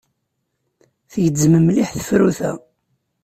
[1.11, 2.51] Tgezzem mliḥ tefrut-a.